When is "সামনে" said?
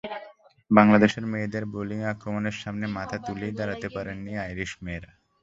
2.63-2.85